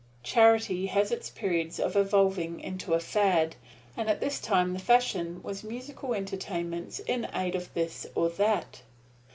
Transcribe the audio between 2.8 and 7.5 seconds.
a fad, and at this time the fashion was musical entertainments in